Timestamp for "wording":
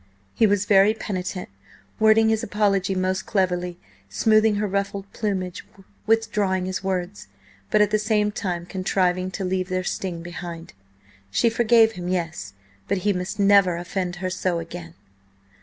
1.99-2.29